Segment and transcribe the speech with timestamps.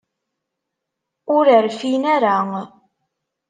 [1.35, 2.35] Ur rfin ara.